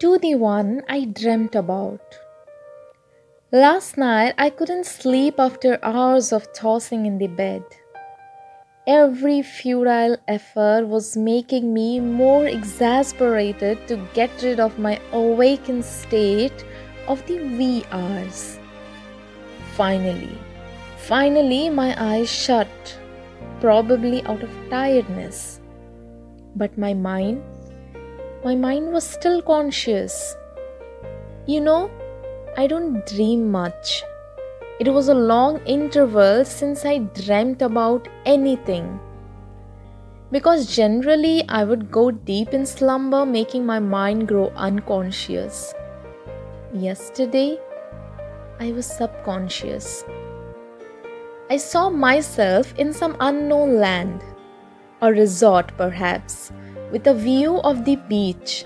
to 0.00 0.16
the 0.16 0.34
one 0.34 0.82
I 0.88 1.04
dreamt 1.04 1.54
about. 1.54 2.00
Last 3.52 3.98
night 3.98 4.34
I 4.38 4.48
couldn't 4.48 4.86
sleep 4.86 5.38
after 5.38 5.78
hours 5.82 6.32
of 6.32 6.50
tossing 6.54 7.04
in 7.04 7.18
the 7.18 7.26
bed. 7.26 7.62
Every 8.86 9.42
futile 9.42 10.16
effort 10.26 10.86
was 10.88 11.18
making 11.18 11.74
me 11.74 12.00
more 12.00 12.46
exasperated 12.46 13.86
to 13.88 14.00
get 14.14 14.30
rid 14.42 14.58
of 14.58 14.78
my 14.78 14.98
awakened 15.12 15.84
state 15.84 16.64
of 17.06 17.20
the 17.26 17.36
VRs. 17.36 18.58
Finally, 19.74 20.38
finally, 20.96 21.68
my 21.68 21.94
eyes 22.02 22.30
shut, 22.30 22.98
probably 23.60 24.24
out 24.24 24.42
of 24.42 24.50
tiredness. 24.70 25.60
But 26.56 26.78
my 26.78 26.94
mind, 26.94 27.42
my 28.42 28.54
mind 28.54 28.90
was 28.90 29.04
still 29.04 29.42
conscious. 29.42 30.34
You 31.46 31.60
know, 31.60 31.90
I 32.56 32.66
don't 32.66 33.04
dream 33.04 33.50
much. 33.50 34.02
It 34.80 34.88
was 34.88 35.08
a 35.08 35.14
long 35.14 35.58
interval 35.66 36.46
since 36.46 36.86
I 36.86 36.98
dreamt 36.98 37.60
about 37.60 38.08
anything. 38.24 38.98
Because 40.30 40.74
generally 40.74 41.44
I 41.50 41.64
would 41.64 41.90
go 41.90 42.10
deep 42.10 42.54
in 42.54 42.64
slumber, 42.64 43.26
making 43.26 43.66
my 43.66 43.78
mind 43.78 44.26
grow 44.26 44.48
unconscious. 44.56 45.74
Yesterday, 46.72 47.58
I 48.58 48.72
was 48.72 48.86
subconscious. 48.86 50.04
I 51.50 51.58
saw 51.58 51.90
myself 51.90 52.72
in 52.78 52.94
some 52.94 53.16
unknown 53.20 53.76
land, 53.78 54.22
a 55.02 55.12
resort 55.12 55.72
perhaps, 55.76 56.52
with 56.90 57.06
a 57.06 57.14
view 57.14 57.60
of 57.62 57.84
the 57.84 57.96
beach. 58.08 58.64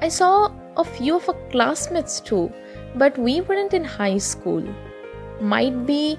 I 0.00 0.08
saw 0.08 0.50
a 0.76 0.84
few 0.84 1.16
of 1.16 1.28
our 1.28 1.36
classmates 1.50 2.20
too, 2.20 2.52
but 2.94 3.18
we 3.18 3.40
weren't 3.40 3.74
in 3.74 3.84
high 3.84 4.18
school. 4.18 4.62
Might 5.40 5.86
be 5.86 6.18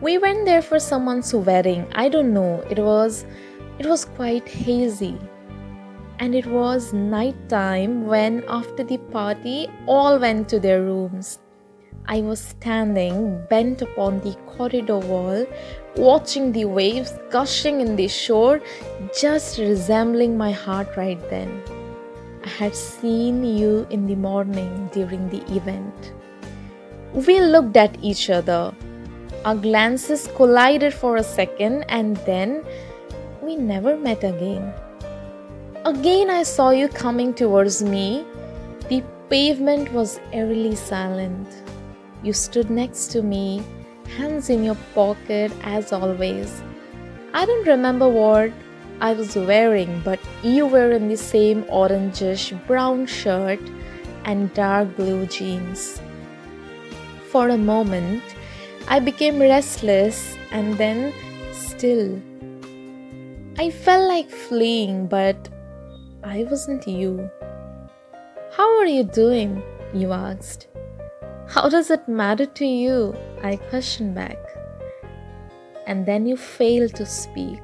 we 0.00 0.18
went 0.18 0.44
there 0.44 0.62
for 0.62 0.80
someone's 0.80 1.32
wedding. 1.32 1.86
I 1.94 2.08
don't 2.08 2.32
know. 2.32 2.64
It 2.70 2.78
was 2.78 3.24
it 3.78 3.86
was 3.86 4.04
quite 4.04 4.48
hazy. 4.48 5.18
And 6.18 6.34
it 6.34 6.46
was 6.46 6.92
night 6.92 7.48
time 7.48 8.06
when 8.06 8.44
after 8.48 8.84
the 8.84 8.98
party 8.98 9.68
all 9.86 10.18
went 10.18 10.48
to 10.50 10.60
their 10.60 10.82
rooms 10.82 11.38
i 12.06 12.20
was 12.20 12.40
standing 12.40 13.42
bent 13.50 13.82
upon 13.82 14.20
the 14.20 14.34
corridor 14.54 14.98
wall 14.98 15.46
watching 15.96 16.52
the 16.52 16.64
waves 16.64 17.12
gushing 17.30 17.80
in 17.80 17.96
the 17.96 18.08
shore 18.08 18.60
just 19.20 19.58
resembling 19.58 20.36
my 20.36 20.50
heart 20.50 20.96
right 20.96 21.30
then 21.30 21.62
i 22.44 22.48
had 22.48 22.74
seen 22.74 23.44
you 23.44 23.86
in 23.90 24.06
the 24.06 24.16
morning 24.16 24.90
during 24.92 25.28
the 25.28 25.42
event 25.60 26.12
we 27.14 27.40
looked 27.40 27.76
at 27.76 27.96
each 28.02 28.30
other. 28.30 28.74
Our 29.44 29.54
glances 29.54 30.28
collided 30.34 30.94
for 30.94 31.16
a 31.16 31.22
second 31.22 31.84
and 31.90 32.16
then 32.28 32.64
we 33.42 33.56
never 33.56 33.96
met 33.96 34.24
again. 34.24 34.72
Again, 35.84 36.30
I 36.30 36.42
saw 36.42 36.70
you 36.70 36.88
coming 36.88 37.34
towards 37.34 37.82
me. 37.82 38.24
The 38.88 39.02
pavement 39.28 39.92
was 39.92 40.20
eerily 40.32 40.74
silent. 40.74 41.48
You 42.22 42.32
stood 42.32 42.70
next 42.70 43.08
to 43.12 43.22
me, 43.22 43.62
hands 44.16 44.48
in 44.48 44.62
your 44.62 44.76
pocket 44.94 45.52
as 45.62 45.92
always. 45.92 46.62
I 47.34 47.44
don't 47.44 47.66
remember 47.66 48.08
what 48.08 48.52
I 49.00 49.14
was 49.14 49.34
wearing, 49.34 50.00
but 50.04 50.20
you 50.42 50.66
were 50.66 50.92
in 50.92 51.08
the 51.08 51.16
same 51.16 51.64
orangish 51.64 52.52
brown 52.66 53.06
shirt 53.06 53.60
and 54.24 54.52
dark 54.54 54.96
blue 54.96 55.26
jeans. 55.26 56.00
For 57.30 57.48
a 57.48 57.58
moment, 57.58 58.22
I 58.86 59.00
became 59.00 59.40
restless 59.40 60.36
and 60.52 60.78
then 60.78 61.12
still. 61.52 62.20
I 63.58 63.70
felt 63.70 64.08
like 64.08 64.30
fleeing, 64.30 65.06
but 65.06 65.48
I 66.22 66.44
wasn't 66.44 66.86
you. 66.86 67.28
How 68.52 68.78
are 68.78 68.86
you 68.86 69.02
doing? 69.02 69.62
You 69.92 70.12
asked. 70.12 70.68
How 71.52 71.68
does 71.68 71.90
it 71.90 72.08
matter 72.08 72.46
to 72.46 72.64
you? 72.64 73.14
I 73.42 73.56
questioned 73.56 74.14
back. 74.14 74.38
And 75.86 76.06
then 76.06 76.24
you 76.24 76.34
failed 76.34 76.94
to 76.94 77.04
speak. 77.04 77.60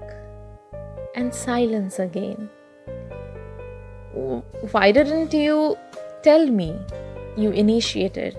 And 1.14 1.34
silence 1.34 1.98
again. 1.98 2.50
Why 4.72 4.92
didn't 4.92 5.32
you 5.32 5.78
tell 6.22 6.46
me? 6.48 6.78
You 7.38 7.50
initiated. 7.52 8.36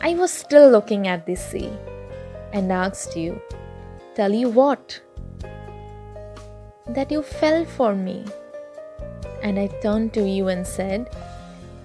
I 0.00 0.14
was 0.14 0.32
still 0.32 0.70
looking 0.70 1.08
at 1.08 1.26
the 1.26 1.34
sea 1.34 1.72
and 2.52 2.70
asked 2.70 3.16
you, 3.16 3.42
Tell 4.14 4.32
you 4.32 4.48
what? 4.48 5.00
That 6.86 7.10
you 7.10 7.22
fell 7.22 7.64
for 7.64 7.96
me. 7.96 8.24
And 9.42 9.58
I 9.58 9.66
turned 9.82 10.14
to 10.14 10.22
you 10.22 10.46
and 10.46 10.64
said, 10.64 11.10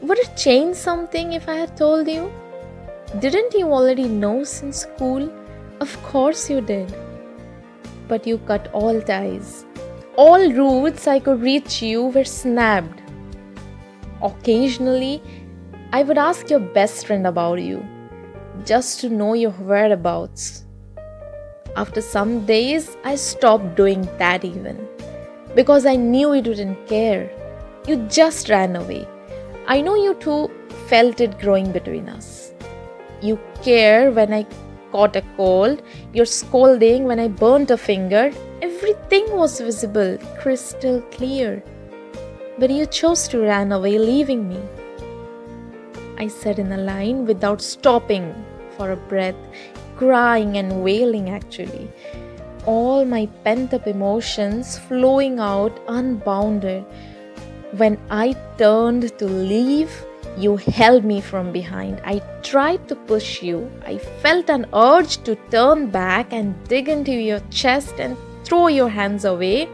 Would 0.01 0.19
it 0.19 0.37
change 0.37 0.75
something 0.75 1.33
if 1.33 1.49
I 1.49 1.55
had 1.55 1.75
told 1.75 2.07
you? 2.07 2.31
Didn't 3.19 3.53
you 3.53 3.71
already 3.71 4.05
know 4.05 4.43
since 4.43 4.77
school? 4.77 5.31
Of 5.79 6.01
course 6.01 6.49
you 6.49 6.61
did. 6.61 6.91
But 8.07 8.25
you 8.25 8.39
cut 8.39 8.71
all 8.73 8.99
ties. 9.01 9.65
All 10.15 10.51
routes 10.51 11.07
I 11.07 11.19
could 11.19 11.41
reach 11.41 11.83
you 11.83 12.05
were 12.05 12.23
snapped. 12.23 13.01
Occasionally, 14.23 15.21
I 15.91 16.01
would 16.01 16.17
ask 16.17 16.49
your 16.49 16.59
best 16.59 17.05
friend 17.05 17.27
about 17.27 17.61
you 17.61 17.85
just 18.65 18.99
to 19.01 19.09
know 19.09 19.33
your 19.35 19.51
whereabouts. 19.51 20.65
After 21.75 22.01
some 22.01 22.47
days, 22.47 22.97
I 23.03 23.15
stopped 23.15 23.75
doing 23.75 24.09
that 24.17 24.43
even 24.43 24.87
because 25.53 25.85
I 25.85 25.95
knew 25.95 26.33
you 26.33 26.41
didn't 26.41 26.87
care. 26.87 27.29
You 27.87 27.97
just 28.07 28.49
ran 28.49 28.75
away. 28.75 29.07
I 29.67 29.81
know 29.81 29.95
you 29.95 30.15
two 30.15 30.49
felt 30.87 31.21
it 31.21 31.37
growing 31.39 31.71
between 31.71 32.09
us. 32.09 32.42
You 33.23 33.39
care 33.63 34.11
when 34.11 34.33
I 34.33 34.45
caught 34.91 35.15
a 35.15 35.23
cold, 35.37 35.81
you're 36.11 36.25
scolding 36.25 37.05
when 37.05 37.21
I 37.21 37.29
burnt 37.29 37.71
a 37.71 37.77
finger. 37.77 38.31
Everything 38.61 39.37
was 39.37 39.61
visible, 39.61 40.17
crystal 40.41 40.99
clear. 41.03 41.63
But 42.59 42.69
you 42.69 42.85
chose 42.85 43.29
to 43.29 43.39
run 43.39 43.71
away, 43.71 43.97
leaving 43.97 44.49
me. 44.49 44.59
I 46.17 46.27
said 46.27 46.59
in 46.59 46.73
a 46.73 46.77
line 46.77 47.25
without 47.25 47.61
stopping 47.61 48.35
for 48.75 48.91
a 48.91 48.97
breath, 48.97 49.41
crying 49.95 50.57
and 50.57 50.83
wailing 50.83 51.29
actually. 51.29 51.89
All 52.65 53.05
my 53.05 53.27
pent 53.45 53.73
up 53.73 53.87
emotions 53.87 54.77
flowing 54.77 55.39
out 55.39 55.79
unbounded. 55.87 56.83
When 57.77 57.97
I 58.09 58.35
turned 58.57 59.17
to 59.17 59.25
leave, 59.25 60.05
you 60.37 60.57
held 60.57 61.03
me 61.03 61.21
from 61.21 61.51
behind. 61.51 62.01
I 62.03 62.19
tried 62.41 62.87
to 62.87 62.95
push 62.95 63.41
you. 63.43 63.71
I 63.85 63.97
felt 63.97 64.49
an 64.49 64.65
urge 64.73 65.17
to 65.23 65.35
turn 65.51 65.89
back 65.89 66.33
and 66.33 66.55
dig 66.67 66.89
into 66.89 67.11
your 67.11 67.39
chest 67.49 67.95
and 67.99 68.17
throw 68.43 68.67
your 68.67 68.89
hands 68.89 69.25
away 69.25 69.69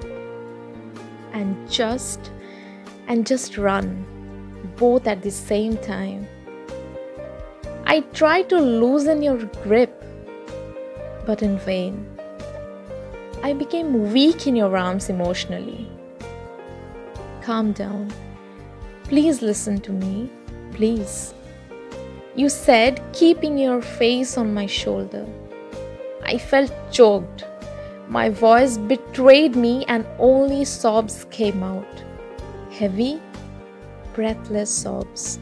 and 1.33 1.69
just 1.69 2.31
and 3.07 3.25
just 3.25 3.57
run 3.57 4.05
both 4.77 5.07
at 5.07 5.21
the 5.21 5.31
same 5.31 5.77
time. 5.77 6.27
I 7.85 8.01
tried 8.13 8.49
to 8.49 8.59
loosen 8.59 9.23
your 9.23 9.37
grip, 9.63 10.03
but 11.25 11.41
in 11.41 11.57
vain. 11.59 12.05
I 13.41 13.53
became 13.53 14.11
weak 14.13 14.45
in 14.45 14.55
your 14.55 14.77
arms 14.77 15.09
emotionally. 15.09 15.89
Calm 17.41 17.71
down. 17.71 18.13
Please 19.05 19.41
listen 19.41 19.79
to 19.81 19.91
me. 19.91 20.29
Please. 20.73 21.33
You 22.35 22.49
said, 22.49 23.01
keeping 23.11 23.57
your 23.57 23.81
face 23.81 24.37
on 24.37 24.53
my 24.53 24.65
shoulder. 24.65 25.25
I 26.23 26.37
felt 26.37 26.71
choked. 26.91 27.45
My 28.07 28.29
voice 28.29 28.77
betrayed 28.77 29.55
me, 29.55 29.85
and 29.87 30.05
only 30.17 30.65
sobs 30.65 31.25
came 31.31 31.63
out. 31.63 32.03
Heavy, 32.71 33.19
breathless 34.13 34.73
sobs. 34.73 35.39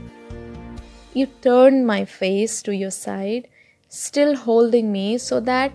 You 1.13 1.27
turned 1.41 1.85
my 1.87 2.05
face 2.05 2.61
to 2.63 2.75
your 2.75 2.91
side, 2.91 3.47
still 3.89 4.35
holding 4.35 4.91
me 4.91 5.17
so 5.17 5.39
that 5.41 5.71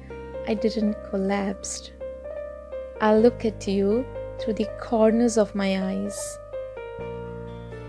I 0.46 0.55
didn't 0.55 0.96
collapse. 1.10 1.90
I 3.00 3.16
look 3.16 3.44
at 3.44 3.66
you 3.66 4.05
through 4.38 4.55
the 4.55 4.69
corners 4.81 5.38
of 5.38 5.55
my 5.55 5.82
eyes. 5.90 6.38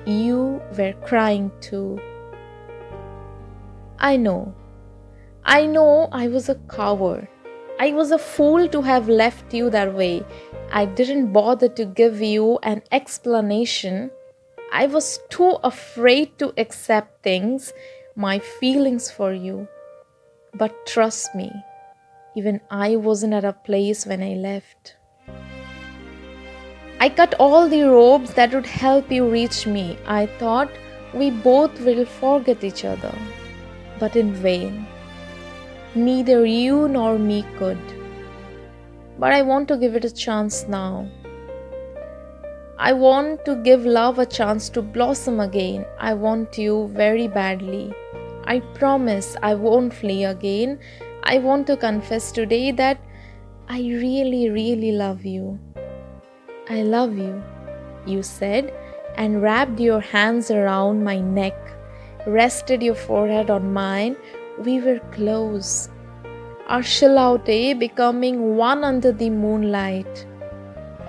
You 0.06 0.62
were 0.78 0.94
crying 1.06 1.52
too. 1.62 2.00
I 4.00 4.18
know. 4.18 4.54
I 5.44 5.66
know 5.66 6.10
I 6.12 6.28
was 6.28 6.50
a 6.50 6.56
coward. 6.56 7.28
I 7.80 7.92
was 7.92 8.12
a 8.12 8.20
fool 8.20 8.68
to 8.70 8.82
have 8.82 9.10
left 9.10 9.54
you 9.54 9.70
that 9.70 9.94
way. 9.94 10.26
I 10.72 10.86
didn't 10.86 11.34
bother 11.34 11.70
to 11.70 11.86
give 11.86 12.22
you 12.22 12.60
an 12.64 12.82
explanation 12.92 14.12
I 14.76 14.88
was 14.88 15.20
too 15.30 15.58
afraid 15.64 16.40
to 16.40 16.52
accept 16.58 17.22
things, 17.22 17.74
my 18.16 18.40
feelings 18.40 19.12
for 19.12 19.32
you. 19.32 19.68
But 20.56 20.88
trust 20.88 21.36
me, 21.36 21.52
even 22.36 22.60
I 22.72 22.96
wasn't 22.96 23.36
at 23.36 23.46
a 23.46 23.54
place 23.54 24.08
when 24.08 24.24
I 24.24 24.34
left. 24.34 24.96
I 27.04 27.10
cut 27.10 27.34
all 27.38 27.68
the 27.68 27.82
ropes 27.84 28.34
that 28.36 28.54
would 28.54 28.66
help 28.66 29.12
you 29.12 29.28
reach 29.30 29.68
me. 29.68 29.98
I 30.08 30.26
thought 30.26 30.70
we 31.14 31.32
both 31.32 31.82
will 31.82 32.06
forget 32.06 32.64
each 32.64 32.86
other, 32.86 33.14
but 34.00 34.16
in 34.16 34.34
vain. 34.34 34.88
Neither 35.96 36.46
you 36.46 36.88
nor 36.88 37.18
me 37.18 37.44
could. 37.58 37.82
But 39.20 39.34
I 39.34 39.42
want 39.42 39.68
to 39.68 39.76
give 39.76 39.98
it 39.98 40.06
a 40.06 40.14
chance 40.14 40.66
now. 40.70 41.10
I 42.78 42.94
want 42.94 43.44
to 43.48 43.58
give 43.68 43.86
love 43.86 44.18
a 44.18 44.26
chance 44.26 44.70
to 44.70 44.82
blossom 44.82 45.42
again. 45.42 45.86
I 46.00 46.14
want 46.14 46.58
you 46.58 46.88
very 46.94 47.28
badly. 47.28 47.94
I 48.46 48.62
promise 48.80 49.36
I 49.44 49.56
won't 49.56 49.94
flee 49.94 50.24
again. 50.24 50.80
I 51.24 51.40
want 51.40 51.68
to 51.68 51.76
confess 51.76 52.32
today 52.32 52.72
that 52.72 52.98
I 53.68 53.80
really, 53.80 54.50
really 54.50 54.94
love 54.94 55.26
you. 55.26 55.60
I 56.70 56.84
love 56.84 57.18
you, 57.18 57.44
you 58.06 58.24
said, 58.24 58.74
and 59.18 59.42
wrapped 59.42 59.80
your 59.80 60.00
hands 60.00 60.50
around 60.50 61.04
my 61.04 61.20
neck, 61.20 61.58
rested 62.26 62.82
your 62.82 62.96
forehead 62.96 63.50
on 63.50 63.74
mine. 63.74 64.16
We 64.58 64.80
were 64.80 65.00
close. 65.12 65.90
Our 66.68 67.38
day 67.40 67.74
becoming 67.74 68.56
one 68.56 68.84
under 68.86 69.12
the 69.12 69.30
moonlight. 69.30 70.26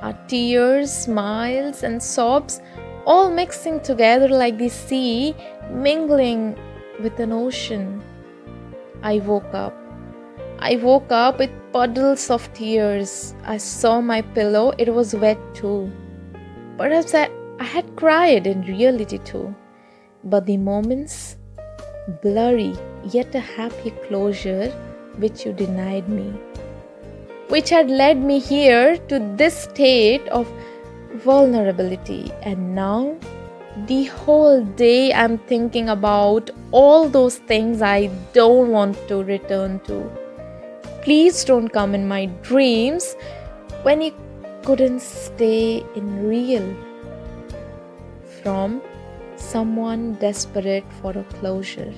Our 0.03 0.19
tears, 0.27 0.93
smiles, 0.93 1.85
and 1.85 2.03
sobs 2.03 2.61
all 3.07 3.31
mixing 3.31 3.81
together 3.81 4.29
like 4.29 4.59
the 4.59 4.69
sea 4.69 5.37
mingling 5.71 6.59
with 7.01 7.21
an 7.21 7.33
ocean. 7.33 8.03
I 9.03 9.19
woke 9.21 9.55
up. 9.55 9.84
I 10.67 10.77
woke 10.77 11.13
up 11.13 11.41
with 11.41 11.51
puddles 11.75 12.31
of 12.31 12.51
tears. 12.55 13.35
I 13.45 13.59
saw 13.59 14.01
my 14.01 14.23
pillow, 14.23 14.73
it 14.79 14.95
was 14.95 15.15
wet 15.15 15.39
too. 15.55 15.93
Perhaps 16.79 17.15
I, 17.15 17.29
I 17.61 17.65
had 17.65 17.95
cried 17.97 18.47
in 18.47 18.63
reality 18.63 19.19
too. 19.19 19.55
But 20.25 20.47
the 20.47 20.57
moments, 20.57 21.37
blurry 22.23 22.75
yet 23.05 23.35
a 23.35 23.41
happy 23.41 23.91
closure, 24.09 24.71
which 25.19 25.45
you 25.45 25.53
denied 25.53 26.09
me, 26.09 26.33
which 27.49 27.69
had 27.69 27.91
led 27.91 28.25
me 28.25 28.39
here 28.39 28.97
to 28.97 29.19
this 29.37 29.65
state 29.65 30.27
of 30.29 30.51
vulnerability. 31.17 32.33
And 32.41 32.75
now, 32.75 33.19
the 33.87 34.05
whole 34.05 34.65
day, 34.65 35.13
I'm 35.13 35.37
thinking 35.37 35.91
about 35.91 36.49
all 36.73 37.11
those 37.11 37.37
things 37.37 37.83
I 37.83 38.07
don't 38.33 38.71
want 38.71 38.97
to 39.09 39.23
return 39.23 39.81
to 39.81 40.24
Please 41.05 41.45
don't 41.45 41.69
come 41.69 41.95
in 41.95 42.09
my 42.09 42.25
dreams 42.41 43.15
when 43.83 44.01
you 44.01 44.13
couldn't 44.65 45.01
stay 45.01 45.85
in 45.95 46.27
real. 46.27 46.65
From 48.43 48.81
someone 49.37 50.15
desperate 50.15 50.85
for 51.03 51.11
a 51.11 51.25
closure. 51.25 51.93